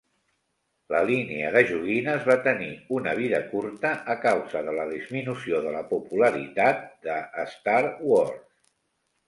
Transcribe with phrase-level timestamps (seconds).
[0.93, 2.69] La línia de joguines va tenir
[3.01, 7.23] una vida curta a causa de la disminució de la popularitat de
[7.57, 8.45] Star Wars.